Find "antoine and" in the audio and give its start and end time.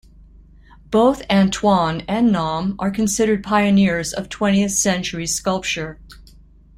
1.29-2.31